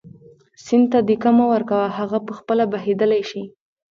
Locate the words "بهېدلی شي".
2.71-3.43